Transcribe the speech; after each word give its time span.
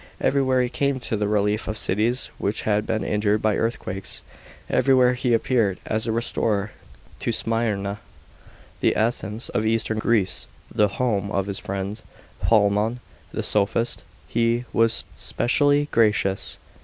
Everywhere 0.19 0.63
he 0.63 0.69
came 0.69 0.99
to 1.01 1.15
the 1.15 1.27
relief 1.27 1.67
of 1.67 1.77
cities 1.77 2.31
which 2.39 2.63
had 2.63 2.87
been 2.87 3.03
injured 3.03 3.39
by 3.43 3.55
earthquakes; 3.55 4.23
everywhere 4.67 5.13
he 5.13 5.31
appeared 5.31 5.77
as 5.85 6.07
a 6.07 6.11
restorer. 6.11 6.71
To 7.19 7.31
Smyrna, 7.31 7.99
the 8.79 8.95
Athens 8.95 9.49
of 9.49 9.63
eastern 9.63 9.99
Greece, 9.99 10.47
the 10.73 10.87
home 10.97 11.31
of 11.31 11.45
his 11.45 11.59
friend 11.59 12.01
Polemon 12.43 12.99
the 13.31 13.43
sophist, 13.43 14.03
he 14.27 14.65
was 14.73 15.03
specially 15.15 15.87
gracious. 15.91 16.57